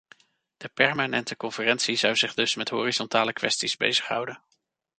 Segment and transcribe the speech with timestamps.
[0.57, 4.43] De permanente conferentie zou zich dus met horizontale kwesties bezighouden.